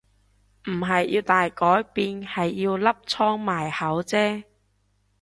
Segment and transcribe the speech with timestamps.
[0.67, 4.45] 唔係要大改變係要粒瘡埋口啫